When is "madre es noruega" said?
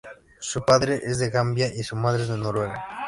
1.95-2.83